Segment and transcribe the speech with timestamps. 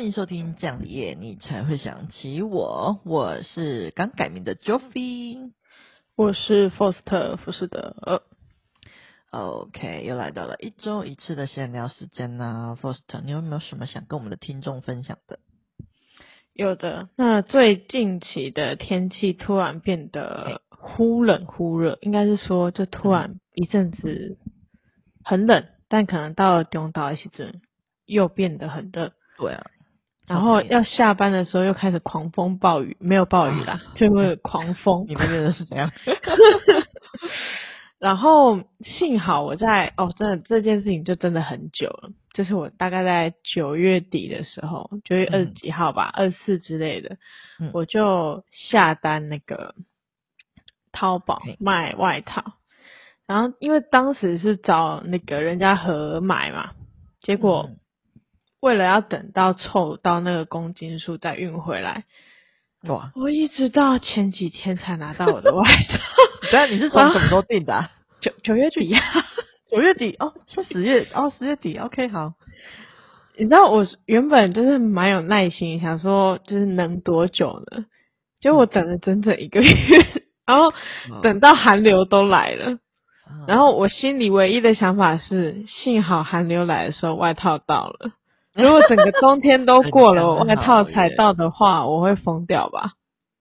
[0.00, 3.02] 欢迎收听这样的夜，你才会想起我。
[3.04, 5.52] 我是刚改名的 Joffy，
[6.16, 8.22] 我是 Foster 福士德。
[9.30, 12.78] OK，又来到了一周一次的闲聊时间啦。
[12.80, 15.38] Foster，你有没有什么想跟我们的听众分享的？
[16.54, 17.10] 有的。
[17.14, 24.38] 那最近期的天气突然变得忽冷忽热，应该是说就突然一阵子
[25.22, 27.60] 很冷，但可能到了中岛一时阵
[28.06, 29.12] 又变得很热。
[29.36, 29.66] 对啊。
[30.30, 35.04] 然后要下班的时候又开始狂风暴雨，没有暴雨啦，就会狂风。
[35.08, 35.90] 你们觉得是怎样？
[37.98, 47.16] 然后幸好我在哦，真的这件事情就真的很久了，就是我大概在九月底的时候，九月二十几号吧，二十四之类的，
[47.58, 49.74] 嗯、我就下单那个
[50.92, 52.52] 淘宝卖外套。
[53.26, 56.70] 然后因为当时是找那个人家合买嘛，
[57.20, 57.68] 结果。
[58.60, 62.04] 嗯为了要等到凑到那个公斤数再运回来，
[62.88, 63.10] 哇！
[63.14, 65.98] 我一直到前几天才拿到我的外套。
[66.50, 67.90] 对啊，你是从什么时候订的、啊？
[68.20, 69.00] 九九月底呀，
[69.70, 71.78] 九月底哦，是十月哦，十月底。
[71.78, 72.34] OK，好。
[73.38, 77.86] 你知道我原本就是蛮有耐心，想说就是能多久呢？
[78.40, 79.70] 结果我等了整整一个月，
[80.44, 80.74] 然后
[81.22, 82.78] 等到寒流都来了，
[83.48, 88.12] 然后我心里唯一的想法是，幸好寒流来的时候外套到了。
[88.54, 92.94] 如果整个冬天都过了， 我外套才到的话，我会疯掉吧？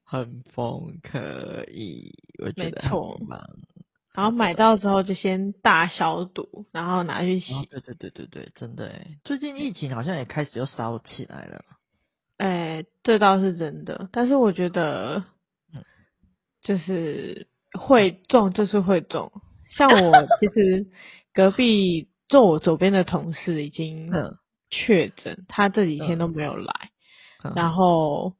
[0.05, 2.91] 很疯，可以，我觉得很
[3.27, 3.41] 棒。
[4.15, 7.53] 然后买到之后就先大消毒，然后拿去洗。
[7.69, 9.17] 对对对对对，真的诶。
[9.23, 11.63] 最近疫情好像也开始又烧起来了。
[12.37, 14.09] 诶，这倒是真的。
[14.11, 15.23] 但是我觉得，
[16.63, 17.47] 就是
[17.79, 19.31] 会中就是会中。
[19.77, 20.87] 像我其实
[21.33, 24.11] 隔壁坐我左边的同事已经。
[24.69, 26.73] 确诊，他这几天都没有来。
[27.43, 28.33] 嗯、然后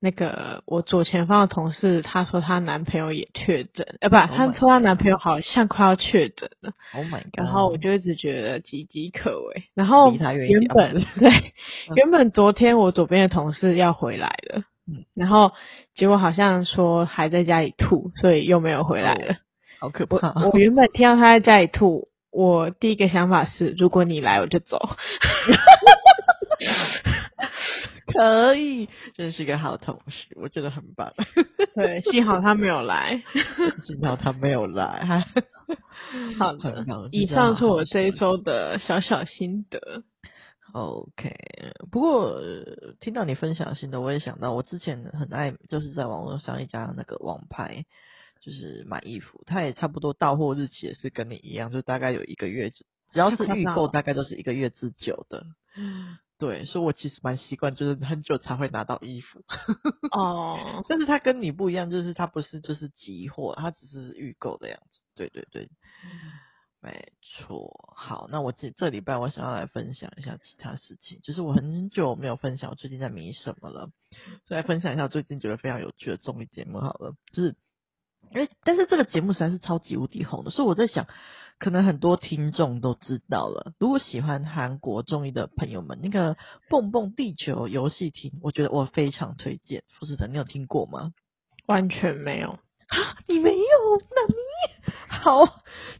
[0.00, 6.72] 那个我左前方的同事，她说她男朋友也确诊，呃，不，她、oh、说她男朋友好像快要确诊了。
[6.92, 7.38] Oh my god！
[7.38, 9.64] 然后我就一直觉得岌岌可危。
[9.74, 11.52] 然后原本对，
[11.96, 15.52] 原本昨天我左边的同事要回来了，嗯、然后
[15.94, 19.36] 结果好像说还在家里吐，所以又没有回来了。
[19.80, 20.34] 好可怕！
[20.36, 22.08] 我，我原本听到他在家里吐。
[22.30, 24.78] 我第一个想法是，如果你来，我就走。
[28.12, 31.12] 可以，真是一个好同事，我觉得很棒。
[31.74, 33.22] 对，幸好他没有来。
[33.86, 35.24] 幸好他没有来。
[36.38, 40.02] 好的，以上是我这一周的小小心得。
[40.72, 41.34] OK，
[41.92, 42.40] 不过
[43.00, 47.84] 听到你分享心得，我也想到我之前很爱，就是在网络上一家那个网拍。
[48.40, 52.84] 就是买衣服，它也差不多到货日期也是跟你一样，就大概有一个月，只
[53.14, 55.46] 要是预购，大概都是一个月之久的。
[56.38, 59.44] 对，所以我其实蛮习惯，就是很久才会拿到衣服。
[60.12, 65.00] 哦， 但是它跟你不一样，就是它不是就是急货，它只是预购的样子。
[65.16, 65.68] 对对对，
[66.80, 67.92] 没错。
[67.96, 73.90] 好，那我这这礼拜我想要来分享一下其他事情，就是我很久没有分享我最近在迷什么了，
[74.46, 77.56] 所以来分享一下最近觉得非常有趣的综艺节目好了，就是。
[78.32, 81.06] 诶，但是这个节目实在是超级无敌红的，所以我在想，
[81.58, 83.72] 可能很多听众都知道了。
[83.78, 86.34] 如果喜欢韩国综艺的朋友们，那个
[86.68, 89.84] 《蹦蹦地球游戏厅》，我觉得我非常推荐。
[89.98, 91.12] 富士成，你有听过吗？
[91.66, 92.50] 完全没有。
[92.88, 93.56] 啊，你没有？
[94.10, 94.34] 那你
[95.08, 95.46] 好，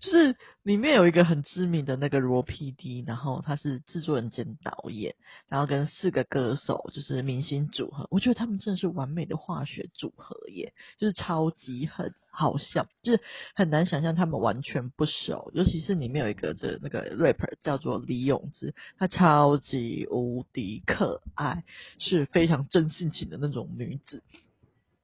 [0.01, 0.37] 就是。
[0.69, 5.15] 里面有一个很知名的那个罗 PD，然后他是制作人兼导演，
[5.49, 13.23] 然后跟四个歌手就是明星组合，我觉得他们真的是完美的化学组合耶，就是超级很好笑，就是
[13.55, 21.65] 很难想象他们完全不熟，尤其是里面有一个这那个 rapper 叫做李咏芝，她超级无敌可爱，
[21.99, 24.23] 是非常真性情的那种女子，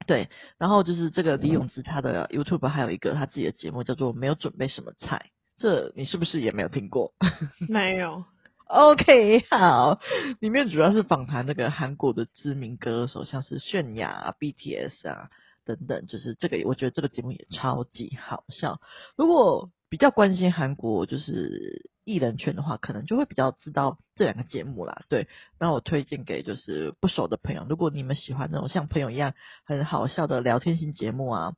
[0.07, 0.29] 对，
[0.59, 5.31] 然后就是这个李咏芝她的 YouTube 还有一个她自己的节目叫做没有准备什么菜。
[5.65, 7.15] 这你是不是也没有听过？
[7.71, 8.23] 没有。
[8.67, 9.99] OK，好，
[10.41, 15.31] 里面主要是访谈那个韩国的知名歌手，像是泫雅、BTS 啊
[15.65, 18.79] 等等，就是这个，我觉得这个节目也超级好笑。
[19.17, 25.05] 如果比较关心韩国就是艺人圈的话，可能就会比较知道这两个节目啦。
[25.09, 25.29] 对，
[25.59, 29.33] 那我推荐给就是不熟的朋友，如果你们喜欢那种像朋友一样
[29.65, 31.55] 很好笑的聊天型节目啊。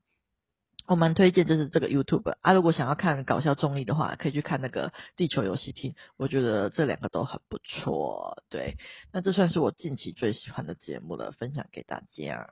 [0.86, 8.42] 我蛮推荐就是这个 YouTube 啊，如果想要看搞笑综艺的话，可以去看那个地球游戏厅，我觉得这两个都很不错。
[8.48, 8.76] 对，
[9.12, 12.48] 那这算是我近期最喜欢的节目了，分享给大家。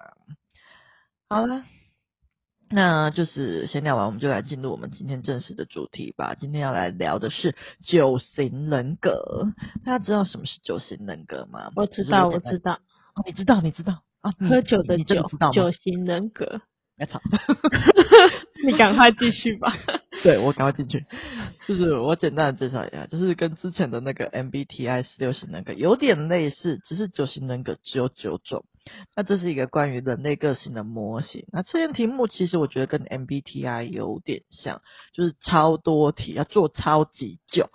[1.29, 1.65] 好了，
[2.71, 6.35] 那就是闲聊完，我们就来进入我们今天正式的主题吧。
[6.35, 7.55] 今天要来聊的是
[7.85, 9.47] 九型人格。
[9.85, 11.71] 大家知道什么是九型人格吗？
[11.77, 12.81] 我知道，我知道。
[13.15, 14.33] 哦，你知道，你知道啊？
[14.33, 15.31] 喝酒的酒？
[15.53, 16.63] 九型人格。
[16.96, 17.20] 别吵。
[18.67, 19.73] 你赶快继续吧。
[20.23, 21.05] 对，我赶快进去。
[21.67, 28.64] 就是我简单的介绍一下，就是跟之前的那个 MBTI 十六型人格有点类似，只是九型人格只有九种。
[29.17, 31.44] 那这是一个关于人类个性的模型。
[31.52, 34.81] 那测验题目其实我觉得跟 MBTI 有点像，
[35.12, 37.69] 就是超多题，要做超级久。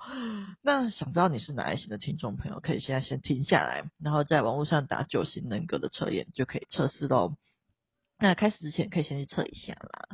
[0.64, 7.34] 那想知道你是哪一型的听众朋友，可以现在先停下来，然后在网络上打九型人格的测验，就可以测试喽。
[8.20, 10.10] 那开始之前可以先去测一下啦，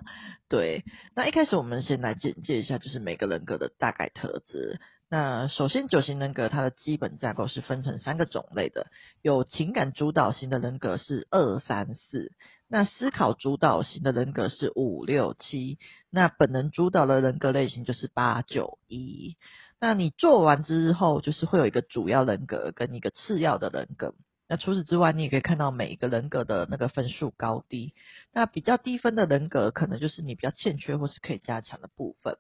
[0.48, 0.84] 对。
[1.16, 4.80] 那一开始我们先来简介一下，就是每个人格的大概特质。
[5.10, 8.88] 那首先九型人格它的基本架构是分成三个种类的，
[9.22, 12.32] 有情感主导型的人格是二三四，
[12.68, 15.80] 那思考主导型的人格是五六七，
[16.12, 19.36] 那本能主导的人格类型就是八九一。
[19.80, 24.14] 那你做完之后，就是会有一个主要人格跟一个次要的人格。
[24.48, 27.94] 那除此之外，你也可以看到每一个人格的那个分数高低。
[28.34, 32.38] 那比较低分的人格，可能就是你比较欠缺或是可以加强的部分。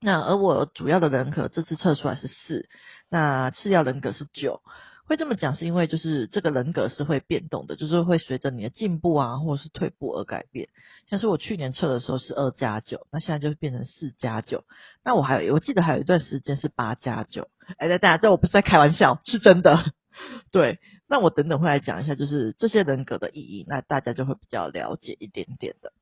[0.00, 2.68] 那而我主要的人格这次测出来是四，
[3.08, 4.60] 那次要人格是九。
[5.06, 10.68] 会这么讲是因为就是这个人格是会变动的，就是会随着你的进步啊或者是退步而改变。
[11.10, 14.64] 像是我去年测的时候是二加九，那现在就变成四加九。
[15.04, 17.48] 那我还有我记得还有一段时间是八加九。
[17.76, 19.84] 哎，大家这我不是在开玩笑，是真的。
[20.50, 20.80] 对。
[21.14, 25.92] 那我等等会来讲一下，就是这些人格的意义，那大家就会比较了解一点点的。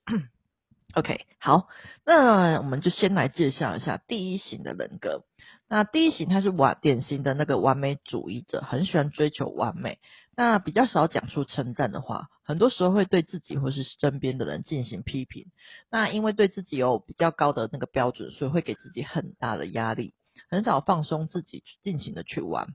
[0.94, 1.68] OK，好，
[2.06, 5.24] 那我们就先来介绍一下第一型的人格。
[5.68, 9.98] 那第一型他是完典型的那个完美主义者，很喜欢追求完美，
[10.34, 15.48] 那比较少讲出称赞的话，很多时候会对自己或是身边的人进行批评。
[15.90, 20.14] 那因为对自己有比较高的那个标准，所以会给自己很大的压力，
[20.48, 22.68] 很少放松自己，尽情的去玩。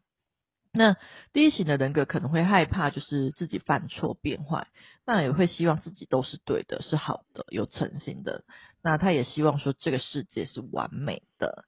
[0.74, 0.96] 那
[1.34, 4.68] 第一型的人格可能会害怕，就是自己犯错变坏，
[5.06, 8.44] 那也会希望自己都是对的，是好的，有诚信的。
[8.84, 11.66] 那他也希望说这个世界是完美的。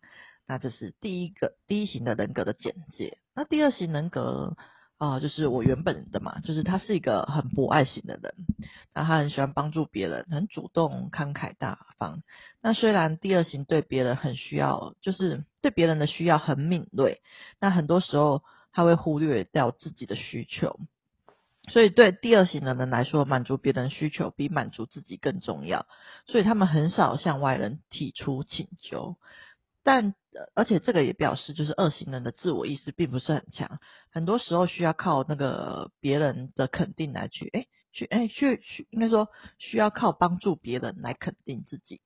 [0.47, 3.17] 那这是第一个第一型的人格的简介。
[3.35, 4.55] 那第二型人格
[4.97, 8.33] 啊、就是我原本的嘛，就是他是一个很博爱型的人，
[8.93, 12.21] 那他很喜欢帮助别人，很主动、慷慨大方。
[12.61, 17.21] 那虽然第二型对别人很需要，就是对别人的需要很敏锐，
[17.59, 18.43] 那很多时候。
[18.71, 20.79] 他会忽略掉自己的需求，
[21.69, 25.85] 所以对第二型的人来说，满足别人需求比满足自己更重要。
[26.27, 29.17] 所以他们很少向外人提出请求，
[29.83, 30.13] 但
[30.55, 33.79] 而且这个也表示，就是二型人的自我意识并不是很强，
[34.11, 42.01] 很多时候需要靠那个别人的肯定来去，诶去，诶去去，应该说需要靠帮助别人来肯定自己。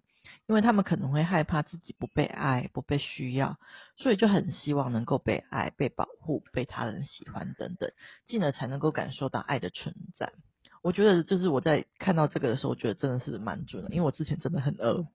[0.45, 3.57] 因为他们可能会害怕自己不被爱、不被需要，
[3.97, 7.91] 所以就很希望能够被爱、被保护、被他人喜欢等等，
[8.27, 10.33] 进而才能够感受到爱的存在。
[10.81, 15.07] 我觉得就是我在看到这个的时候，我觉得真的是蛮准的，因为我之前真的很饿，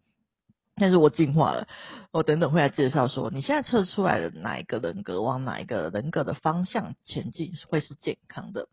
[0.76, 1.68] 但是我进化了。
[2.10, 8.68] 我等等会来介绍说，你现在测出来的哪一个人格往哪一个人格的方向前进会是健康的。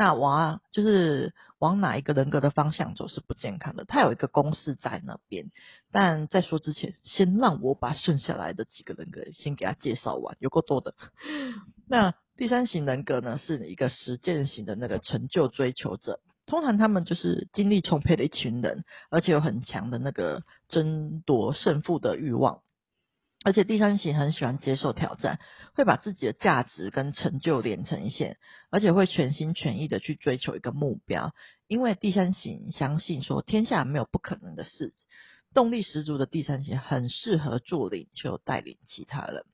[0.00, 5.50] 那往就是往哪一个人格的方向走是不健康的，它有一个公式在那边。
[5.92, 10.94] 但在说之前，先让我把剩下来的几个人格先给他介绍完，有够多的。
[11.86, 22.62] 那第三型人格呢，是一个实践型的那个成就追求者，通常他们就是精力充沛的一群人，而且有很强的那个争夺胜负的欲望。
[23.42, 25.38] 而且第三型很喜欢接受挑战，
[25.74, 28.36] 会把自己的价值跟成就连成一线，
[28.70, 31.34] 而且会全心全意的去追求一个目标。
[31.66, 34.92] 因为第三型相信说天下没有不可能的事，
[35.54, 39.46] 动力十足的第三型很适合做领袖，带领其他人。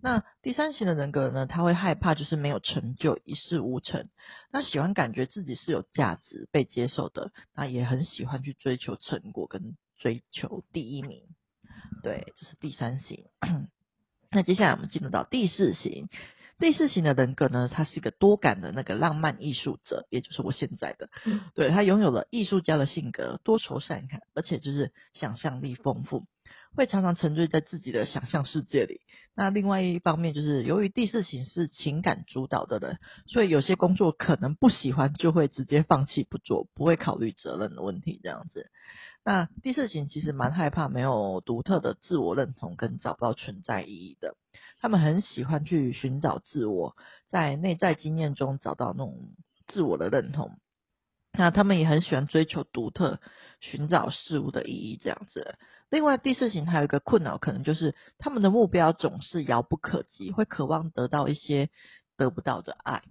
[0.00, 4.08] 那第三型的人格呢，他会害怕就是没有成就，一事无成。
[4.52, 11.24] 那喜欢感觉自己是有价值、被接受的，那也很喜欢去追求成果跟追求第一名。
[12.02, 13.24] 对，这是第三型。
[14.30, 16.08] 那接下来我们进入到第四型。
[16.58, 21.08] 第四型的人格呢，他是一个多感的那个浪漫艺术者，也就是我现在的。
[21.54, 26.26] 对，他拥有了艺术家的性格，多愁善感，而且就是想象力丰富，
[26.74, 29.02] 会常常沉醉在自己的想象世界里。
[29.36, 38.68] 那另外一方面就是，由于第四型是情感主导的人，所以有些工作可能不喜欢，就会直接放弃不做，不会考虑责任的问题，这样子。
[39.24, 44.36] 那第四型其实蛮害怕没有独特的自我认同跟找不到存在意义的，
[44.80, 46.96] 他们很喜欢去寻找自我，
[47.28, 49.30] 在内在经验中找到那种
[49.66, 50.58] 自我的认同。
[51.32, 53.20] 那他们也很喜欢追求独特，
[53.60, 55.56] 寻找事物的意义这样子。
[55.90, 61.68] 另外第四型还有一个困扰，可能就是他们的目标总是遥不可及，会渴望得到一些
[62.16, 63.02] 得不到的爱，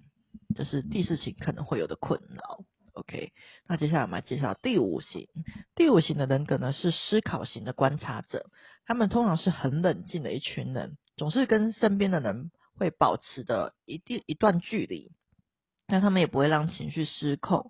[0.55, 2.65] 这是第四型可能会有的困扰。
[2.97, 3.31] OK，
[3.67, 5.27] 那接下来我们来介绍第五型。
[5.75, 8.49] 第五型的人格呢，是思考型的观察者，
[8.87, 15.11] 他们通常是很冷静的一群人，总是跟身边的人会保持的一定一段距离，
[15.85, 17.69] 但他们也不会让情绪失控。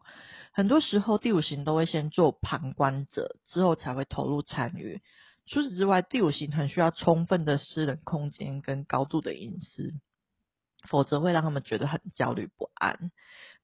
[0.53, 5.01] 很多时候，第五型都会先做旁观者，之后才会投入参与。
[5.45, 9.93] 除此之外，第五型很需要充分的私人空间跟高度的隐私，
[10.87, 13.11] 否则会让他们觉得很焦虑不安。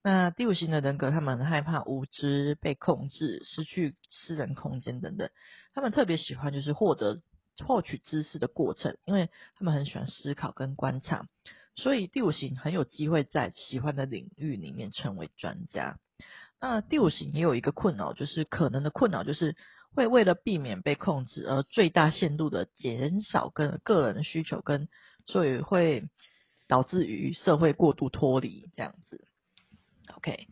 [0.05, 5.29] 那第五型的人格，他们害怕无知、被控制、失去私人空间等等。
[5.73, 7.21] 他们特别喜欢就是获得、
[7.65, 11.25] 获取知识的过程，因为他们很喜欢思考跟观察，
[11.75, 15.97] 所以第五型很有机会在喜欢的领域里面成为专家。
[16.59, 19.55] 那第五型也有一个困扰，就是可能的困扰就是
[19.95, 24.89] 会为了避免被控制而最大限度的减少跟个人的需求，跟
[25.27, 26.09] 所以会
[26.67, 29.29] 导致于社会过度脱离这样子。
[30.15, 30.47] OK，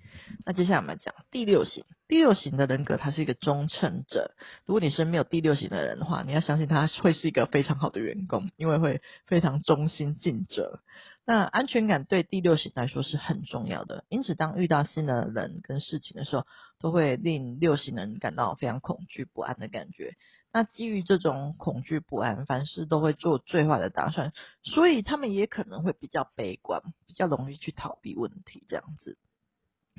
[0.46, 1.86] 那接下来我们讲第六型。
[2.08, 4.31] 第六型的人格，他是一个忠诚者。
[4.65, 10.81] 如果你身边有第六型的人的话，你要相信他会是一个非常好的员工，因为会非常忠心尽责。
[11.25, 16.46] 那安全感对第六型来说是很重要的，因此当遇到新的人跟事情的时候，
[16.79, 20.15] 都会令六型人感到非常恐惧不安的感觉。
[20.51, 29.17] 那基于这种恐惧不安，凡事都会做最坏的打算，所以他们也可能会比较悲观，比较容易去逃避问题这样子。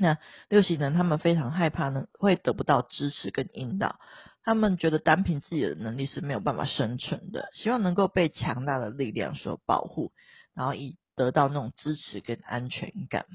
[0.03, 0.19] 那
[0.49, 4.01] 六型人他们非常害怕呢，会得不到支持跟引导，
[4.43, 10.13] 他们觉得单凭自己的能力是没有办法生存的，希望能够被强大的力量所保护，
[10.55, 13.27] 然后以得到那种支持跟安全感。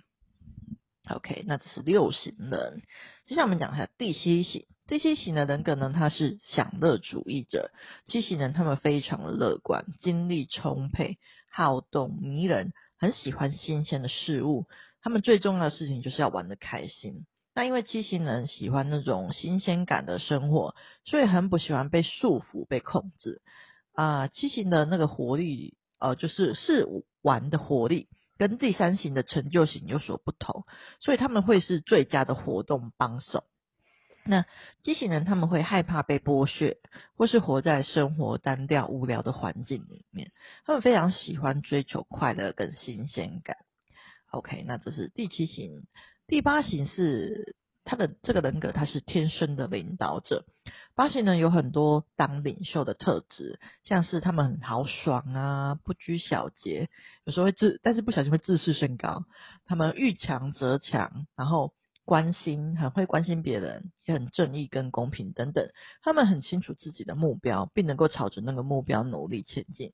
[1.10, 2.82] OK，那这是六型人。
[3.28, 7.72] 接下来我们讲一下第七型，第七型的人格呢，他是享乐主义者。
[8.08, 11.18] 七型人他们非常的乐观，精力充沛，
[11.50, 14.66] 好动迷人，很喜欢新鲜的事物。
[15.08, 17.26] 他们最重要的事情就是要玩得开心。
[17.56, 23.42] 那因为七型人喜欢那种新鲜感的生活，所以很不喜欢被束缚、被控制。
[23.94, 26.86] 啊、呃，七型的那个活力，呃，就是是
[27.22, 30.66] 玩的活力，跟第三型的成就型有所不同，
[31.00, 33.46] 所以他们会是最佳的活动帮手。
[34.26, 34.44] 那
[34.84, 36.80] 七型人他们会害怕被剥削，
[37.16, 40.34] 或是活在生活单调无聊的环境里面。
[40.66, 43.56] 他们非常喜欢追求快乐跟新鲜感。
[44.32, 45.84] OK，那这是第七型，
[46.28, 47.56] 第八型是
[47.86, 50.46] 他的这个人格，他是天生的领导者。
[50.96, 56.90] 八型呢有很多当领袖的特质，像是他们很豪爽啊，不拘小节，
[57.24, 59.24] 有时候会自，但是不小心会自视甚高。
[59.66, 65.70] 他们遇强则强，然后关心，很会关心别人，也很正义跟公平等等。
[66.02, 69.94] 他们很清楚自己的目标，并能够朝着那个目标努力前进。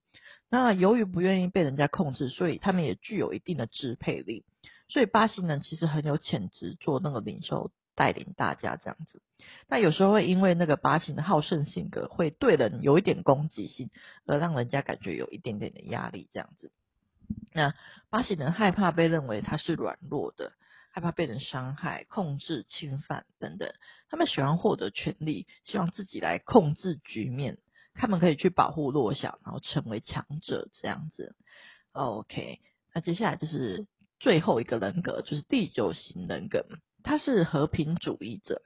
[0.54, 4.46] 那由于不愿意被人家控制，所以他们也具有一定的支配力。
[4.88, 9.24] 所以八型人其实很有潜质做那个领袖，带领大家这样子。
[9.68, 13.90] 那有时候会因为那个八型的好胜性格，会对人有一点攻击性，
[14.28, 16.72] 而让人家感觉有一点点的压力这样子。
[17.52, 17.74] 那
[18.12, 20.54] 八型人害怕被认为他是软弱的，
[20.92, 23.74] 害怕被人伤害、控制、侵犯等等。
[24.08, 27.58] 他们喜欢获得权力，希望自己来控制局面。
[27.94, 31.36] 他们可以去保护弱小，然后成为强者这样子。
[31.92, 32.60] OK，
[32.94, 33.88] 那接下来就是
[34.20, 36.66] 最后一个人格，就是第九型人格，
[37.04, 38.62] 他是和平主义者。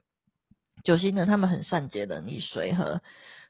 [0.84, 3.02] 九型人他们很善解人意、随和，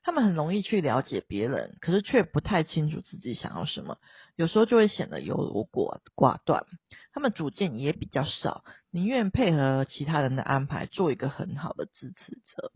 [0.02, 3.98] 他们很容易去了解别人，可是却不太清楚自己想要什么，
[4.34, 6.64] 有时候就会显得优柔寡寡断。
[7.12, 12.72] 他们主见也比较少，宁愿配合其他人的安排，做一个很好的支持者。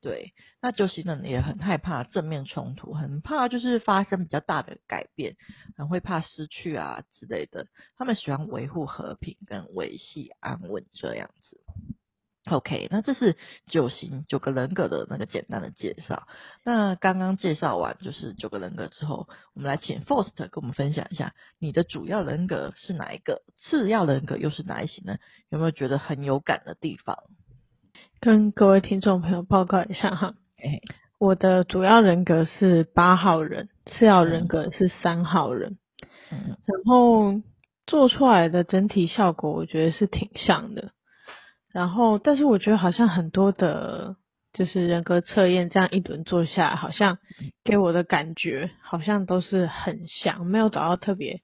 [0.00, 5.36] 对，那九型人也很害怕正面冲突，很怕就是发生比较大的改变，
[5.76, 7.66] 很会怕失去啊之类的。
[7.96, 11.60] 他们喜欢维护和平跟维系安稳这样子。
[12.50, 13.36] OK，那这是
[13.66, 16.26] 九型九个人格的那个简单的介绍。
[16.64, 23.42] 那刚刚介绍完就是九个人格之后，我们来请 Forst 跟我们分享一下，你的主要人格是哪一个？
[23.58, 25.18] 次要人格又是哪一型呢？
[25.50, 27.24] 有没有觉得很有感的地方？
[28.20, 30.34] 跟各位听众朋友报告一下哈，
[31.18, 35.78] 我的主要人格是八号人，次要人格是三号人，
[36.28, 37.40] 然后
[37.86, 40.90] 做出来的整体效果我觉得是挺像的，
[41.72, 44.16] 然后但是我觉得好像很多的，
[44.52, 47.18] 就是人格测验这样一轮做下来，好像
[47.62, 51.40] 给我的感觉好像都是很像，没有找到特别，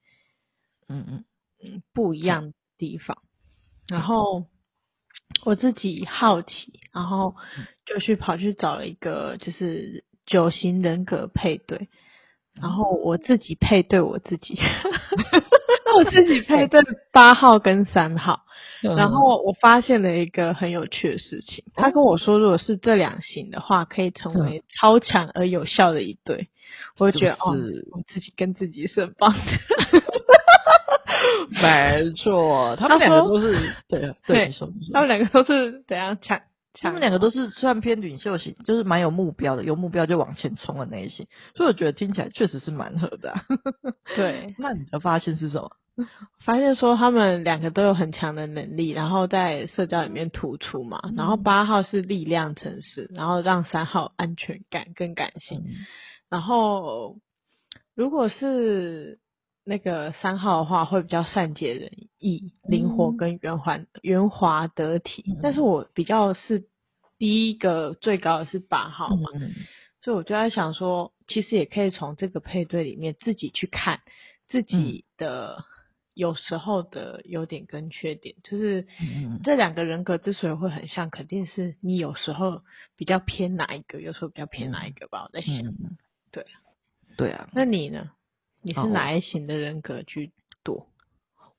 [0.88, 1.24] 嗯嗯。
[1.62, 3.18] 嗯不一样的地方，
[3.86, 4.46] 然后。
[5.44, 7.34] 我自己好奇，然后
[7.84, 11.88] 就去跑去找了一个就是九型人格配对，
[12.60, 14.58] 然后我自己配对我自己，
[15.96, 16.80] 我自己配对
[17.12, 18.44] 八号跟三号，
[18.80, 26.48] 然后我发现了一个很有趣的事情，他跟我说，如果是这两型的话，可以成为超强而有效的一对，
[26.96, 27.52] 我就觉得哦，
[27.92, 29.38] 我自己跟自己是很棒的。
[31.62, 34.50] 没错，他们两个都是对对，
[34.92, 36.40] 他们两个都是怎样抢？
[36.80, 43.44] 他们两个都是算偏领袖型，就是蛮有目标的，有目标就往前冲的那一型，所以我觉得听起来确实是蛮合的、啊。
[44.16, 45.70] 对， 那你的发现是什么？
[46.44, 51.00] 发现说他们两个都有很强的能力，然后在社交里面突出嘛。
[51.04, 55.60] 嗯、然后八号是力量城市，然后让三号安全感跟感性。
[55.60, 55.74] 嗯、
[56.28, 57.16] 然后
[57.94, 59.20] 如果是。
[59.64, 66.68] 那个三号的话会比较善解人意、灵活跟圆环圆滑得体，嗯、但是我比较是
[67.16, 69.52] 第一个最高的是八号嘛，嗯、
[70.02, 74.00] 所以我就在想说，其实也可以从这个配对里面自己去看
[74.50, 75.64] 自己的
[76.12, 78.86] 有时候的优点跟缺点，就是
[79.42, 82.60] 这两个人格之所以会很像，肯定是你有时候
[82.96, 85.96] 比较偏哪一个，有时候比较偏哪一个吧，我在想，嗯、
[86.30, 86.44] 对，
[87.16, 88.10] 对啊，那你呢？
[88.64, 90.88] 你是哪一型的人格居多？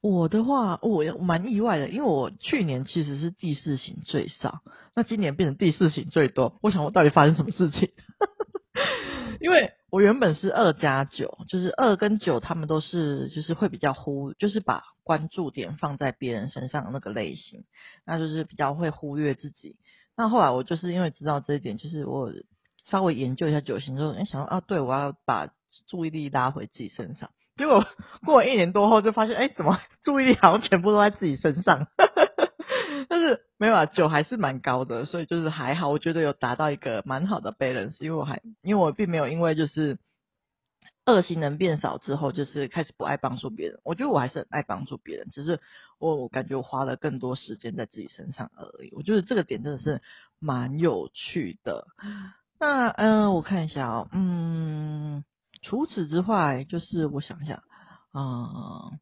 [0.01, 4.61] 我的话，我蛮意外的，因为我去年其实是第四型最少，
[4.95, 6.59] 那今年变成第四型最多。
[6.61, 7.89] 我想我到底发生什么事情？
[9.41, 17.63] 因为我原本是二加九，就是二跟九，他们都是就是会比较忽，就是把关注点放在别人身上的那个类型，
[18.05, 19.75] 那就是比较会忽略自己。
[20.17, 22.31] 那后来我就是因为知道这一点，就是我
[22.85, 25.49] 稍微研究一下九型之后，哎，想到啊，对，我要把。
[25.87, 27.85] 注意力拉回自己身上，结果
[28.23, 31.87] 过了一年多后就发现，哎，怎么 注意力好像全部都在自己身上？
[33.09, 39.97] 但是没有啊，九还是蛮高的，所以就是还好，我觉得有达到一个蛮好的 balance，因为我还因为我并没有因为就是
[41.03, 43.81] 二型人变少之后，就是开始不爱帮助别人。
[43.83, 45.59] 我觉得我还是很爱帮助别人，只是
[45.99, 48.93] 我我感觉我花了更多时间在自己身上而已。
[48.93, 50.01] 我觉得这个点真的是
[50.39, 51.85] 蛮有趣的。
[52.65, 55.23] 那嗯、我看一下哦，嗯。
[55.61, 57.63] 除此之外，就是我想想，
[58.13, 58.99] 嗯，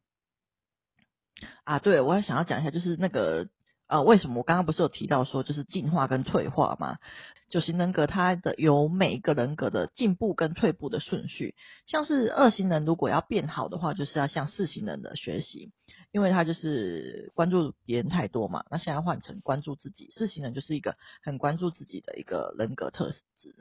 [1.65, 3.49] 啊，对，我还想要讲一下，就是那个，
[3.87, 6.99] 呃，为什么我刚刚不是有提到说，就是进化跟退化嘛？
[7.49, 15.71] 九型人格它的有每一个人格的进步跟退步的顺序，像是二型人如果要变好的话，就是要向四型人的学习，
[16.13, 18.63] 因为他就是关注别人太多嘛。
[18.69, 23.55] 那现在换成关注自己，四型人就是一个很关注自己的一个人格特质。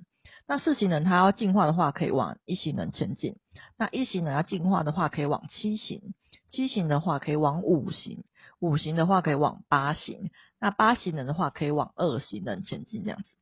[0.47, 3.37] 那四型人他要进化的话，可以往一型人前进；
[3.79, 6.13] 那一型人要进化的话，可以往七型；
[6.49, 8.19] 七型的话可以往五型；
[8.61, 13.35] 五型的话可以往八型；那八型人的话可以往二型人前进这样子。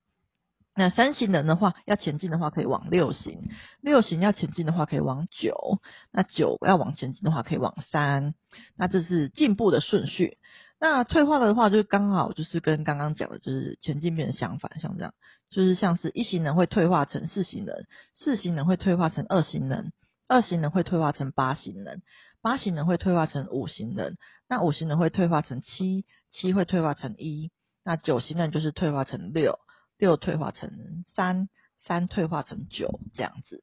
[0.75, 3.41] 那三型人的话要前进的话，可以往六型；
[3.81, 5.81] 六型要前进的话，可以往九；
[6.13, 8.35] 那九要往前进的话，可以往三。
[8.77, 10.39] 那这是进步的顺序。
[10.79, 15.13] 那退化了的话，就刚好就是跟刚刚讲的，就是前进变成相反，像这样，
[15.51, 19.93] 就是像是一型人会退化成四型人，四型人会退化成二型人，
[20.27, 22.01] 二型人会退化成八型人，
[22.41, 24.17] 八型人会退化成五型人，
[24.49, 27.51] 那五型人会退化成七，七会退化成一，
[27.85, 29.59] 那九型人就是退化成六，
[30.01, 31.49] 六退化成三，
[31.87, 33.63] 三退化成九，这样子。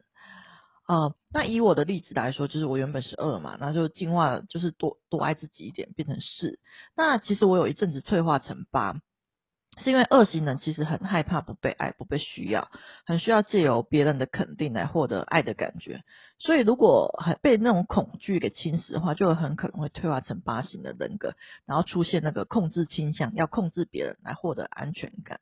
[0.88, 6.60] 呃，那以我的例子来说，就是我原本是二嘛，那就进化，就是多多爱自己一点，变成四。
[6.96, 9.02] 那其实我有一阵子退化成八，
[9.80, 12.72] 是因为二型人其实很害怕不被爱、不被需要，
[13.06, 16.04] 很需要借由别人的肯定来获得爱的感觉。
[16.40, 21.34] 所以如果还被那种恐惧给侵蚀的话，就很可能会退化成八型的人格，
[21.66, 25.42] 然后出现那个控制倾向，要控制别人来获得安全感。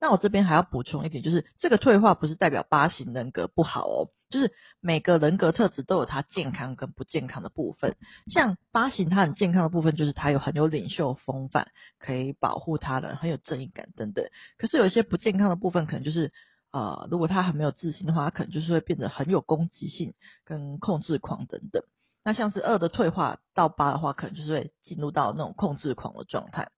[0.00, 4.08] 那我这边还要补充一点，就是这个退化不是代表八型人格不好哦。
[4.30, 7.96] 就是每个人格特质都有它健康跟不健康的部分，
[8.32, 14.24] 像八型它很健康的部分就是它有很有领袖风范，可以保护他人，很有正义感等等。
[14.56, 16.32] 可是有一些不健康的部分，可能就是
[16.70, 20.14] 呃，如果他很没有自信的话，可能就是会变得很有攻击性
[20.46, 21.82] 跟控制狂等等。
[22.24, 26.70] 那像是二的退化到八的话，可能就是会进入到那种控制狂的状态。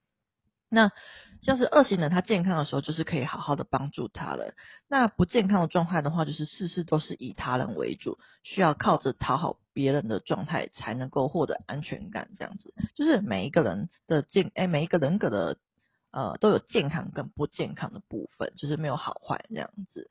[0.68, 0.90] 那
[1.44, 4.54] 像是二型人，他健康的时候就是可以好好的帮助他人。
[4.88, 12.30] 那不健康的状态的话，就是事事都是以他人为主，需要靠着讨好别人的状态才能够获得安全感。
[12.38, 15.58] 这样子，就是每一个人的健，哎，每一个人格的
[16.12, 20.10] 呃都有健康跟不健康的部分，就是没有好坏这样子。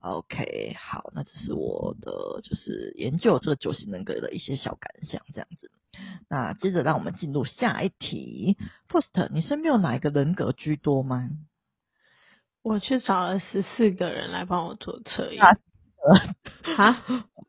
[0.00, 5.70] OK，好，那这是我的就是研究这个九型人格的一些小感想，这样子。
[6.28, 8.56] 那接着让我们进入下一题
[8.88, 11.28] First，你身边有哪一个人格居多吗？
[12.62, 15.42] 我去找了十四个人来帮我做测验。
[15.42, 15.56] 啊？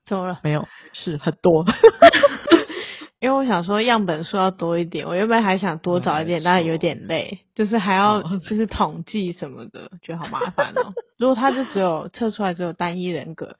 [0.06, 0.40] 怎么了？
[0.44, 1.66] 没有，是很多。
[3.20, 10.94] 因为我想说样本数要多一点，我原本还想多找一点，但是有点累，就是还要就是统计什么的，觉得好麻烦哦。
[11.18, 13.58] 如果他就只有测出来只有单一人格，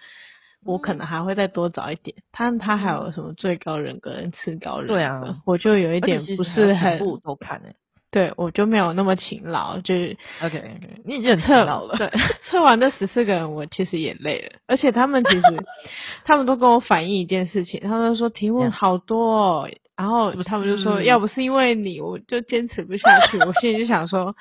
[0.66, 2.18] 我可能还会再多找一点。
[2.32, 4.94] 他他还有什么最高人格跟次高人格？
[4.96, 7.76] 对啊，我就有一点不是很都看诶。
[8.12, 11.96] 对，我就没有那么勤劳，就是 OK OK，你已经很勤劳了。
[11.96, 12.10] 对，
[12.50, 15.42] 测完这十四个人，我其实也累了，而且他们其实
[16.26, 23.38] 他们都跟我反映一件事情，他们说题目好多哦，然后他们就说要不是因为你，我就坚持不下去。
[23.38, 24.36] 我心里就想说，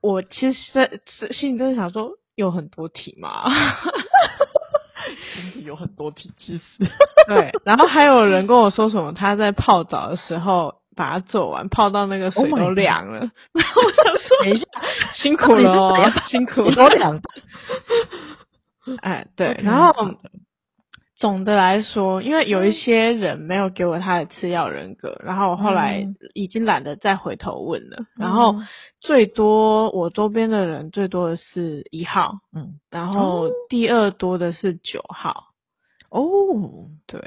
[0.00, 0.90] 我其实在
[1.32, 3.44] 心里真的想说，有很多题嘛，
[5.64, 6.62] 有很多体，其 实
[7.26, 7.52] 对。
[7.64, 10.76] 然后还有人跟我说什么，他在泡澡的时候。
[10.96, 13.18] 把它做完，泡到那个水都凉了。
[13.52, 14.64] 然 后我想说，等一下，
[15.14, 16.70] 辛苦了 哦，辛苦了。
[16.76, 17.20] 都凉。
[19.02, 19.58] 哎，对。
[19.64, 19.92] 然后
[21.16, 28.04] 总的来说，因为有一些人没有给我他的次要人格，然后我后来已经懒得再回头问了。
[28.16, 28.56] 然后
[29.00, 35.54] 最多我周边的人最多的是一号，嗯，然后第二多的是九号。
[36.10, 37.20] 哦，对。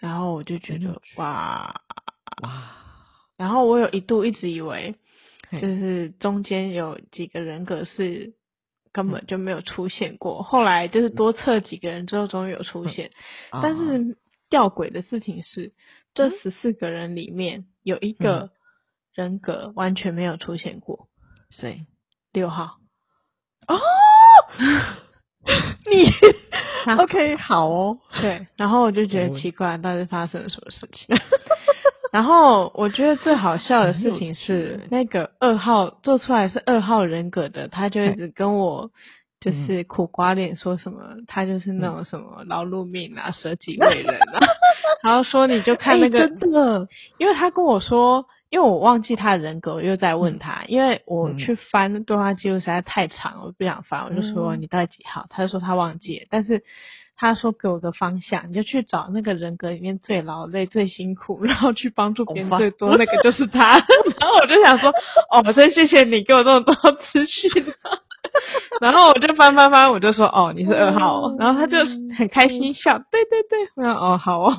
[0.00, 1.80] 然后我就觉得哇
[2.42, 2.72] 哇。
[3.36, 4.96] 然后我有一度一直以为，
[5.52, 8.34] 就是中间有几个人格是
[8.92, 10.42] 根本就没有出现过。
[10.42, 13.10] 后来就是多测几个人之后，终于有出现。
[13.50, 14.16] 但是
[14.48, 15.72] 吊诡的事情是，
[16.14, 18.50] 这十四个人里面有一个
[19.14, 21.08] 人格完全没有出现过。
[21.50, 21.86] 谁？
[22.32, 22.78] 六号。
[23.66, 23.78] 哦，
[25.90, 26.12] 你
[26.98, 27.98] OK 好哦。
[28.20, 31.16] 对，然后我就觉得奇怪，到底发生了什么事情？
[32.12, 38.90] 然后我觉得最好笑的事情是，那个二号做出来是二号人格的，他就一直跟我
[39.40, 44.40] 就是苦瓜脸，说什么他就是那种什么劳碌命啊，舍己为人啊，
[45.04, 55.26] 然后说你就看那个，真的，因为他跟我说，因为我忘记他的人格，我又在问他，因为我去翻对话记录实在太长，我不想翻，我就说你到底几号？
[55.30, 56.62] 他就说他忘记了，但是。
[57.20, 63.66] 他说给我个方向，你就去找那个人格里面最劳累、最辛苦， 然后去帮助别人最多，那个就是他。
[64.20, 64.92] 然后我就想说，
[65.32, 67.50] 哦，真谢谢你给我这么多资讯。
[68.80, 71.78] 然后我就翻翻翻，我就说哦，你是二号，哦，然后他就
[72.16, 74.52] 很开心笑，对对对，我说哦好哦，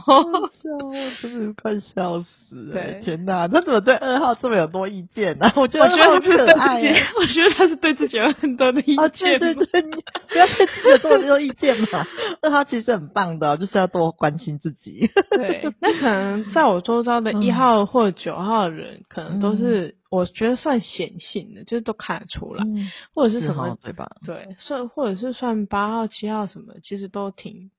[0.51, 5.51] 笑，真的快笑死了，对天哪，他怎么对二号这么有多意见呢？
[5.55, 6.81] 我觉得我觉得他是可爱，
[7.19, 9.91] 我觉得他是对自己有很多的意见，啊，对对对，你
[10.29, 12.05] 不要对自己有这么多意见嘛，
[12.41, 15.09] 二号其实很棒的，就是要多关心自己。
[15.31, 19.98] 对，那可能在我周遭的一号或九号的人，可能都是。
[20.09, 24.09] 我觉得算显性的，就是都看得出来，嗯、或者是什么对吧？
[24.25, 27.69] 对，算或者是算八号、七号什么，其实都挺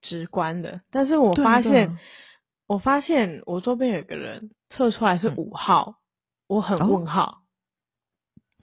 [0.00, 0.80] 直观的。
[0.90, 1.98] 但是我发现，
[2.66, 6.00] 我发现我周边有一个人测出来是五号，嗯、
[6.48, 7.42] 我很问号。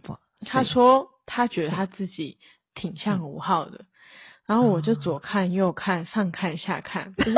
[0.07, 2.39] 哦、他说他觉得他自己
[2.73, 3.87] 挺像五号的，嗯、
[4.47, 7.31] 然后我就左看右看，上看下看， 就是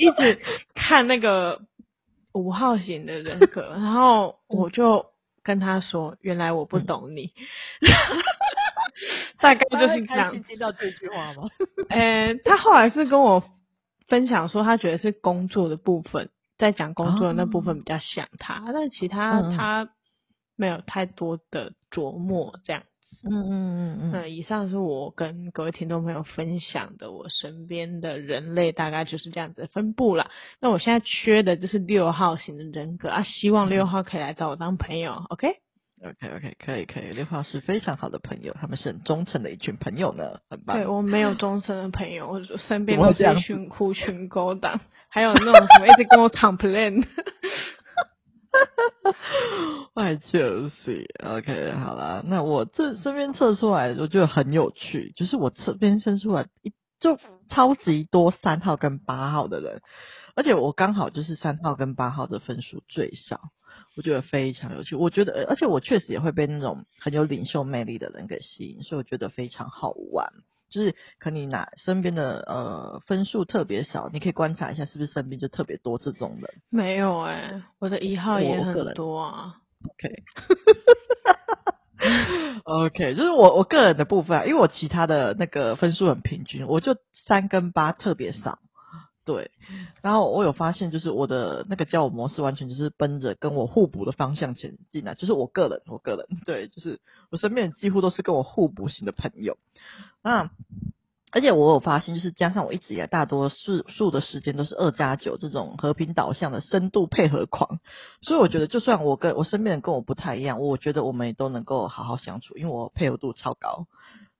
[0.00, 0.40] 一直
[0.74, 1.60] 看那个
[2.32, 5.04] 五号型的人格，然后我就。
[5.48, 7.32] 跟他说，原来我不懂你，
[7.80, 7.88] 嗯、
[9.40, 10.42] 大概就是这样。
[10.42, 11.48] 听到这句话吗？
[11.88, 13.42] 呃，他后来是跟我
[14.08, 19.88] 分享说，他觉得是工作的部分，在讲工作的那部分比较像他，哦、但其他他
[20.54, 22.82] 没有太多的琢磨这样。
[23.24, 30.30] 嗯嗯嗯嗯，那以上是我跟各位听众朋友分享的，我身边的人类大概就是这样子的分布了。
[30.60, 35.24] 那我现在缺的就是六号型的人格啊，希望六号可以来找我当朋友。
[35.30, 40.76] OK？OK OK，可以可以，六号是非常好的朋友，他们是很忠诚的一群朋友呢，很棒。
[40.76, 47.04] 对，我没有忠诚的朋友，我身边都是一群狐群狗党，还有那种什么一直跟我 complain。
[49.94, 57.18] 外就是 OK，好啦，那我这身边测出来，我觉得很有趣，就是我这边生出来一就
[57.48, 59.82] 超级多三号跟八号的人，
[60.34, 63.40] 而且我刚好就是三号跟八号的分数最少，
[63.96, 64.96] 我觉得非常有趣。
[64.96, 70.32] 我觉得，而且我确实也会被那种很有领袖魅力的人给吸引，所以我觉得非常好玩。
[70.70, 76.50] 就是可你拿身边的呃分数特别少，你可以观察一下是不是身边就特别多这种人。
[76.70, 79.56] 没有哎、欸，我的一号也很多啊。
[82.64, 88.58] OK，OK， 就是我我个人的部分啊，因为我其他的那个分数很平均，我就三跟八特别少。
[89.28, 89.50] 对，
[90.00, 96.98] 然后我有发现，就是我的那个交友模式完全就是奔着跟我互补的方向前进来，就是我个人，我个人， 对，就是
[97.30, 99.58] 我身边几乎都是跟我互补型的朋友，
[100.22, 100.50] 那。
[101.30, 107.80] 而且我有发现，就是加上我一直以来大多数数的时间都是二加九这种和平导向的深度配合狂，
[108.22, 113.86] 所以我觉得就算我跟我身边人跟我不太一样，我觉得我们也都能够好好相处，因为我配合度超高。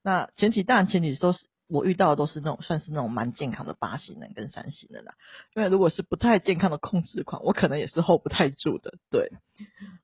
[0.03, 1.41] 那前提当然前提都是。
[1.69, 5.15] 我遇到的都是那种算是那种蛮健康的八型人跟三型人啦，
[5.55, 8.95] 因为如果是不太健康的控制款，我可能也是 hold 不太住的。
[9.11, 9.31] 对，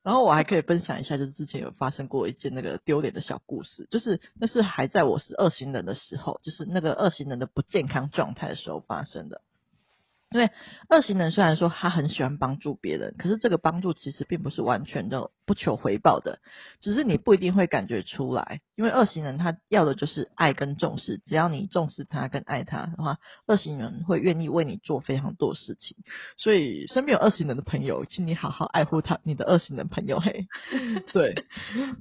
[0.03, 9.41] 然后我还可以分享一下，就是之前有发生过一件那个丢脸的小故事，就是那是还在我是二型人的时候，就是那个二型人的不健康状态的时候发生的。
[10.35, 10.51] 因为
[10.89, 16.41] 二型人虽然说他很喜欢帮助别人，可是这个帮助其实并不是完全的不求回报的，
[16.81, 18.61] 只是你不一定会感觉出来。
[18.75, 25.97] 因为二型人他要的就是爱跟重视，只要你重视他跟爱他的话，二型人会愿意为你做非常多事情。
[26.37, 30.49] 所以身边有二型人的朋友，请你好好爱护他，你的二型人朋友嘿。
[31.15, 31.33] 对，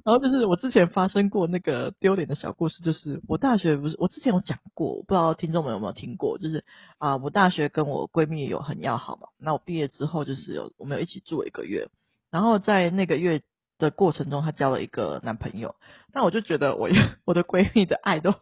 [0.04, 6.64] 然后就是我之前发生过那个丢脸的小故事，就是我大学不是我之前有讲过，我不知道听众们有没有听过，就是
[6.98, 11.88] 啊、呃，我大学跟我闺闺蜜有很要好嘛，那我毕业之后就是有我们有一起住一个月，
[12.30, 13.42] 然后在那个月
[13.78, 15.74] 的过程中，她交了一个男朋友，
[16.12, 16.88] 那我就觉得我
[17.26, 18.34] 我的闺蜜的爱都，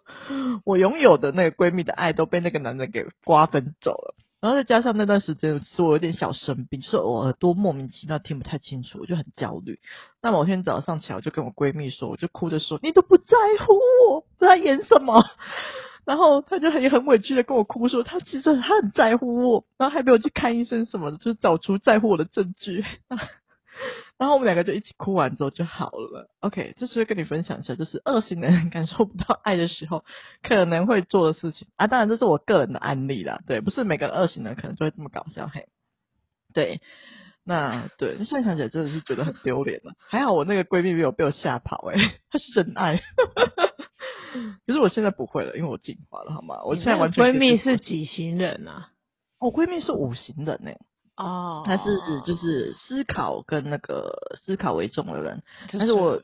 [0.65, 9.81] 我拥有的那个闺蜜的爱都被那个男人给瓜分走了，然后再加上那段时间是我有点小生病，就是我耳朵莫名其妙听不太清楚，我就很焦虑。
[10.21, 13.75] 那某天早上起来，我就跟我闺蜜说，我就哭着说，你都不在乎
[14.11, 15.25] 我，在演什么？
[16.05, 22.85] 然后他就很很委屈的跟我哭说，他其实他很在乎我，然后还没有去看医生什么的，就是找出在乎我的证据。
[24.19, 26.29] 然后我们两个就一起哭完之后就好了。
[26.41, 30.05] OK，这是跟你分享一下，就是二型人感受不到爱的时候
[30.43, 31.87] 可能会做的事情啊。
[31.89, 35.67] 当然这是我个人的案例啦，对，不是每个二型人可能都会这么搞笑嘿。
[36.55, 36.81] 对，
[37.45, 39.95] 那对，现在想起来真的是觉得很丢脸了。
[40.09, 41.97] 还好我那个闺蜜没有被我吓跑，诶，
[42.31, 43.01] 她是真爱。
[44.67, 46.63] 可是我现在不会了，因为我进化了，好吗？
[46.65, 47.25] 我现在完全。
[47.25, 48.89] 闺蜜是几型人啊？
[49.39, 50.71] 我闺蜜是五型人呢。
[51.17, 54.13] 哦，她是指就是思考跟那个
[54.45, 56.23] 思考为重的人，但是我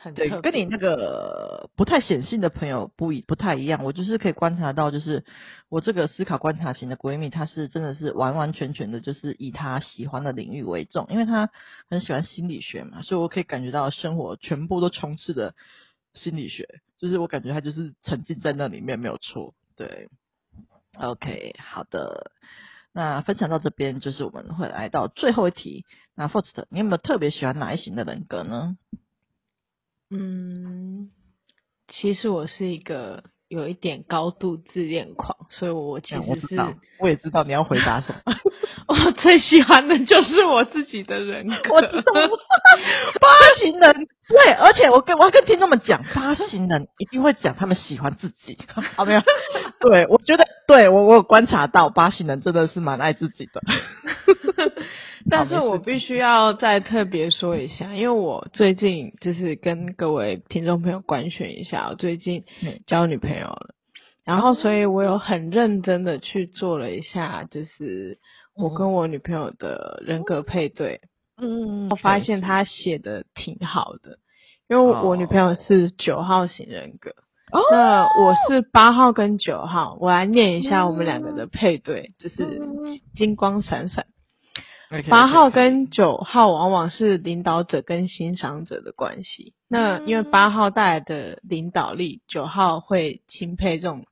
[0.00, 3.84] 很对跟你那个不太显性的朋友不一不太一样。
[3.84, 5.24] 我就是可以观察到，就是
[5.68, 11.50] 我这个思考观察型的闺蜜，她是真的是完完全全的，就是以她喜欢的领域为重，因为她
[11.90, 15.54] 很喜欢心理学嘛，所以我可以感觉到生活全部都充斥的。
[16.16, 20.08] 心理学，就是我感觉他就是沉浸在那里面没有错，对
[20.98, 22.32] ，OK，好的，
[22.92, 25.84] 那分享到这边，就是我们会来到最后一题。
[26.14, 28.78] 那 Faust，你有没有特别喜欢哪一型的人格呢？
[30.10, 31.10] 嗯，
[31.88, 38.20] 其实我是一个有一点高度自恋狂，所以我其实知道，我也知道你要回答什么。
[39.06, 42.12] 我最喜欢的就是我自己的人格，我知道，
[43.20, 44.08] 八型人。
[44.28, 48.58] 对，而且我跟我要跟听众们讲，八型人一定会讲他们喜欢自己，
[48.96, 49.22] 好没有？
[49.80, 53.62] 对，我觉得对我我有观察到，八型人真的是蛮爱自己的。
[55.30, 62.44] 但是我必须要再特别说一下，因为我最近就是跟各位听众朋友官宣一下，我最近
[62.86, 63.74] 交女朋友了，
[64.24, 68.18] 然后所以我有很认真的去做了一下，就是
[68.56, 71.00] 我跟我女朋友的人格配对。
[71.38, 74.18] 嗯，我发现他写的挺好的，
[74.68, 77.10] 因为我女朋友是九号型人格，
[77.52, 82.58] 哦、那我是八号跟九号，我来念一下我们两个的配对，嗯、就是
[83.14, 84.06] 金光闪闪。
[85.10, 94.06] 八、嗯、号跟九号往往是领导者跟欣赏者的关系，嗯、那因为八号带来的领导力，九号会钦佩这种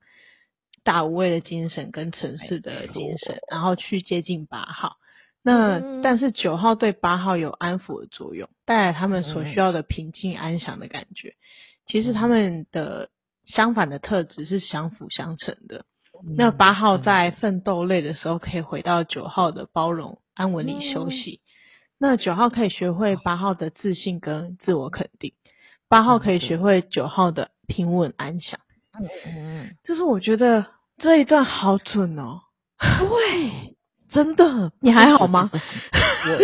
[0.85, 4.97] 大无畏的精神跟城市的精神，然后去接近八号。
[5.43, 11.35] 那但是九号对八号有安抚的作用，带来他们所需要的平静安详的感觉。
[11.87, 13.11] 其实他们的
[13.45, 15.85] 相反的特质是相辅相成的。
[16.37, 21.41] 那八号在奋斗累的时候，可以回到九号的包容安稳里休息。
[21.99, 25.35] 那九号可以学会八号的自信跟自我肯定，
[25.89, 28.61] 八号可以学会九号的平稳安详。
[28.95, 30.67] 嗯嗯，就是我觉得
[30.99, 32.41] 这一段好准哦。
[32.79, 33.75] 对。
[34.11, 35.51] 真的，你还好吗？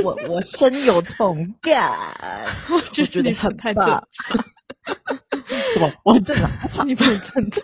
[0.04, 2.16] 我我我深有同感，
[2.68, 4.08] 我就觉得很太棒。
[5.74, 5.92] 什么？
[6.02, 6.36] 我很正
[6.74, 7.62] 常， 你不很正常。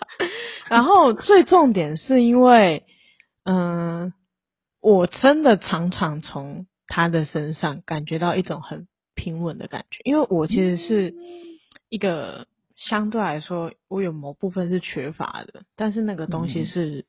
[0.69, 2.85] 然后最重点是因为，
[3.45, 4.13] 嗯、呃，
[4.81, 11.15] 我真的常常从他的身上感觉到一种很平稳的感觉，因为我其实是
[11.89, 12.47] 一个
[12.77, 17.07] 相对来说，我有某部分是缺乏的，但是那个东西是。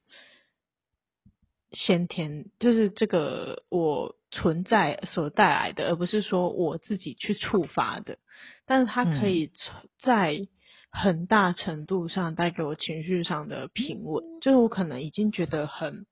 [1.74, 8.20] 先天，就是这个我存在所带来的，而不是说我自己去触发的。
[8.66, 9.52] 但是它可以
[10.00, 10.48] 在
[10.90, 16.06] 很大程度上带给我情绪上的平稳，嗯、就是我可能已经觉得很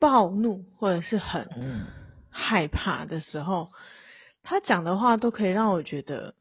[0.00, 1.48] 暴怒或者是很
[2.28, 3.70] 害怕的时候，
[4.42, 6.34] 他讲的话都可以让我觉得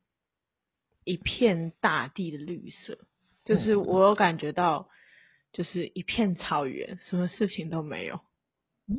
[1.06, 2.98] 一片大地的绿色，
[3.46, 4.89] 就是我有感觉到。
[5.54, 8.15] 就是一片草原，什么事情都没有。
[8.89, 8.98] 嗯，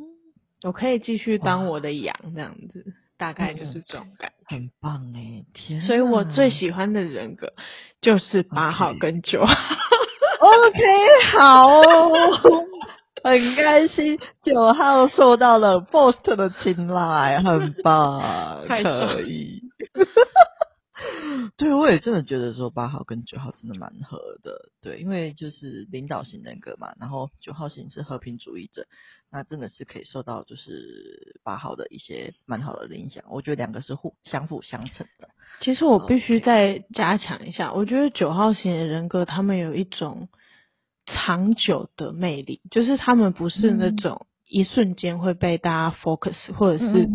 [0.63, 4.35] 我可以继续当我的羊，这样子，大概就是这种感觉。
[4.47, 5.81] 很棒哎，天！
[5.81, 7.53] 所以我最喜欢的人格
[8.01, 9.53] 就是八号跟九号。
[9.53, 10.81] OK，
[11.37, 12.65] 好哦，
[13.23, 19.61] 很开心，九号受到了 bost 的青睐，很棒，可以。
[21.57, 28.87] 对，我也真的觉得说八号跟九号真的蛮合的，对，因为就是领导型人格嘛，然后九号型是和平主义者，
[29.31, 35.29] 那真的是可以受到就是八号的一些蛮好的影响，我觉得两个是互相辅相成的。
[35.61, 40.29] 其实我必须再加强一下.我觉得九号型的人格他们有一种
[41.05, 47.09] 长久的魅力，就是他们不是那种一瞬间会被大家 focus、嗯、或者是。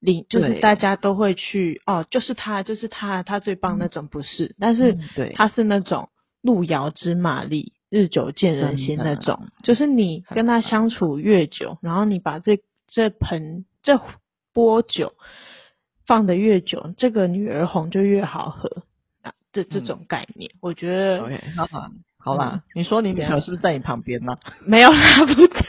[0.00, 4.54] 领就是大家都会去哦，就是他，就是他，他最棒那种，不是？
[4.60, 4.96] 但是
[5.34, 6.08] 他是那种
[6.40, 9.48] 路遥知马力，日久见人心那种。
[9.64, 14.00] 就是你跟他相处越久，然后你把这这盆这
[14.52, 15.14] 波酒
[16.06, 18.84] 放的越久，这个女儿红就越好喝
[19.22, 19.32] 啊！
[19.52, 21.24] 这这种概念，我觉得。
[21.24, 24.38] OK，好啦，好啦，你说你女朋友是不是在你旁边呢？
[24.64, 25.60] 没有，啦不在。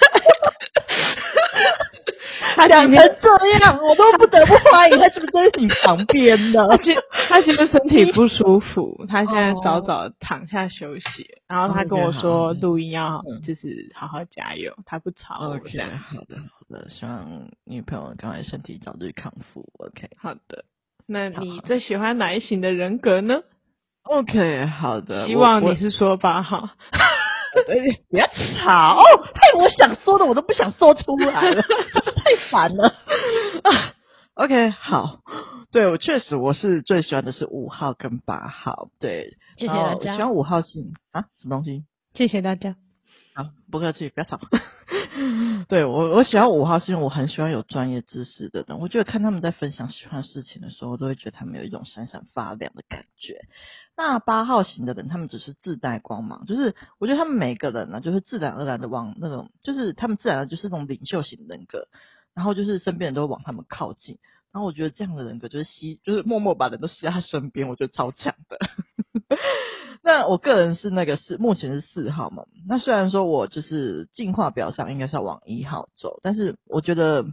[2.56, 6.68] 他讲成这样，我都不得不怀疑他是不是在你旁边的。
[7.30, 11.28] 他其实身体不舒服， 他现在早早躺下休息。
[11.48, 15.56] 然后他跟我说录音要就是好好加油，他不吵我。
[15.56, 19.66] OK，好的好的，希望女朋友赶快身体早日康复。
[19.78, 20.66] OK，好的。
[21.08, 23.42] 那你最喜欢哪一型的人格呢
[24.04, 25.26] ？OK，好的。
[25.28, 26.70] 希望你是说八号。
[27.66, 28.98] 对， 不要吵！
[28.98, 31.62] 哦，害我想说的我都不想说出来了，
[31.94, 32.94] 真是太烦了。
[34.36, 35.20] OK，好，
[35.72, 40.16] 对我确实我是最喜欢的是五号跟八号，对，谢谢大家。
[40.16, 40.80] 喜欢五号是
[41.12, 41.26] 啊？
[41.42, 41.84] 什么东西？
[42.14, 42.76] 谢谢大家。
[43.36, 44.40] 好，不客气，不要吵。
[45.68, 53.42] 对我，我喜欢五号是因为我很喜欢有专业知识的人，我觉得看他们在分享喜欢事情的时候，我都会觉得他们有一种闪闪发亮的感觉。
[53.98, 61.88] 那八号型的人，他们只是自带光芒，就是我觉得他们每个人呢，就是自然而然的往那种，就是他们自然的就是那种领袖型人格，
[62.34, 64.18] 然后就是身边人都会往他们靠近，
[64.54, 68.58] 然后我觉得这样的人格就是吸，就是默默把人都吸在他身边，我觉得超强的。
[70.10, 77.26] 但我个人是那个是目前是四号嘛，那虽然说我就是进化表上应该是要往一号走，但是我觉得。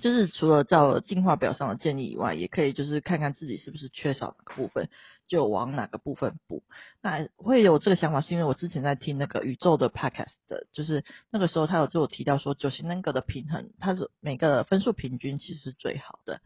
[0.00, 4.88] 就是除了照进化表上的建议以外，也可以就是看看自己是不是缺少哪个部分，
[5.26, 6.62] 就往哪个部分补。
[7.02, 16.40] 那会有这个想法，是因为我之前在听那个宇宙的 podcast 的，就是那个时候他有就有提到说九型人格的平衡，它是每个分数平均其实是最好的。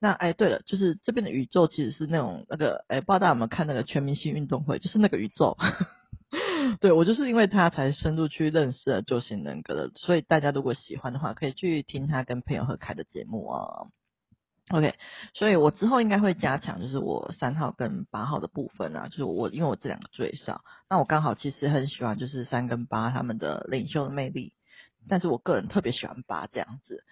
[0.00, 5.56] 那哎，对了，就是这边的宇宙其实是那种那个哎，不知道大家有没有看那个全明星运动会，就是那个宇宙。
[6.80, 13.88] 对，我就是因为他才深入去认识了九型人格的，所以大家如果喜欢的话，可以去听他跟朋友合开的节目哦。
[14.68, 14.94] OK，
[15.34, 24.52] 所以我之后应该会加强，就是我三号跟八号的部分啊，就是我因为我这两个最少，那我刚好其实很喜欢就是三跟八他们的领袖的魅力，
[25.08, 27.02] 但是我个人特别喜欢八这样子。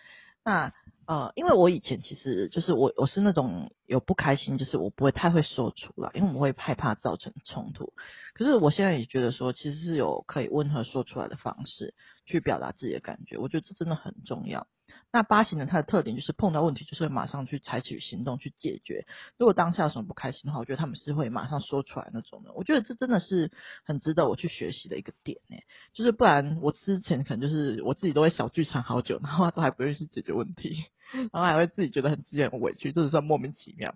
[0.45, 0.73] 那
[1.09, 7.95] 呃，因为我以前其实就是我我是那种有不开心，就是我不会太会说出来，因为我会害怕造成冲突。
[8.35, 11.95] 可是我现在也觉得说，其实是有可以温和说出来的方式
[12.27, 14.67] 去表达自己的感觉，我觉得这真的很重要。
[15.11, 19.07] 那八型人他的特点就是碰到问题就是会马上去采取行动去解决。
[19.39, 22.53] 如果当下有什么不开心的话，我觉得他们是会马上说出来那种的。
[22.53, 23.51] 我觉得这真的是
[23.83, 25.57] 很值得我去学习的一个点呢。
[25.95, 33.95] 就是不然我之前可能就是我自己都会小剧场好久，然后都还不愿意去解决问题，然后还会自己觉得很自己很委屈，就是说莫名其妙。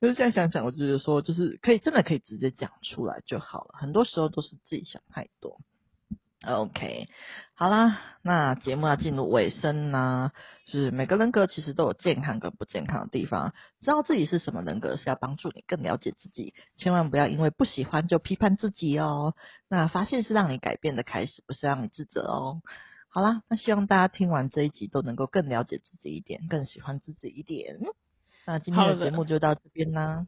[0.00, 3.70] 可是现在想想，我就觉得说就是可以真的可以直接讲出来就好了。
[3.74, 5.60] 很多时候都是自己想太多。
[6.44, 7.08] OK，
[7.54, 10.32] 好啦，那节目要进入尾声啦。
[10.66, 19.36] 就是每个人格其实都有健康跟不健康的地方，知道自己是什么人格是要帮助你更了解自己，千万不要因为不喜欢就批判自己哦。
[19.68, 22.62] 那发现是让你改变的开始，不是让你自责哦。
[23.14, 27.78] 好啦，那希望大家听完这一集都能够更了解自己一点，更喜欢自己一点。
[28.46, 30.26] 那今天的节目就到这边啦。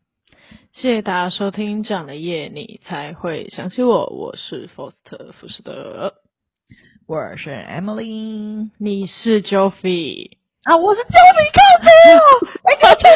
[0.74, 6.12] 谢谢大家收听，这样的夜你才会想起我，我是 Faust 福士德，
[7.06, 12.20] 我是 Emily，你是 Joffy 啊，我是 Joffy 咖啡哦，
[12.64, 13.08] 哎，搞错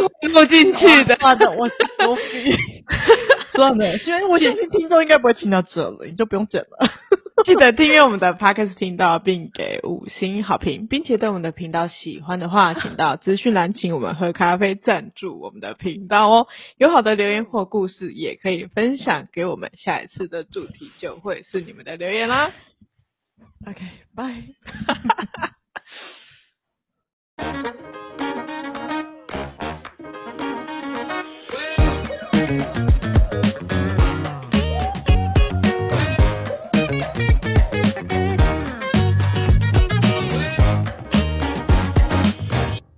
[0.00, 2.56] 了， 录进去的，我的，我是 Joffy。
[3.56, 6.88] 算了， 因为我相信听众应该不会听到这了，你就不用整了。
[7.44, 16.46] 记得订阅我们的 Podcast 频道，并给五星好评，并且对我们的频道喜欢的话，请到资讯栏请我们喝咖啡赞助我们的频道哦。
[16.78, 22.52] 有好的留言或故事，也可以分享给我们，下一次的主题就会是你们的留言啦。
[23.66, 23.84] OK，
[24.14, 24.42] 拜。